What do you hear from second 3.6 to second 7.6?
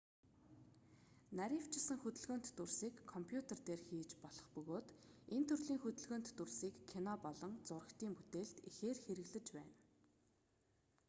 дээр хийж болох бөгөөд энэ төрлийн хөдөлгөөнт дүрсийг кино болон